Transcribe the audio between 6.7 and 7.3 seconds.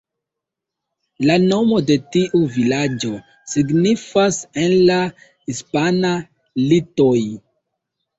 "Litoj".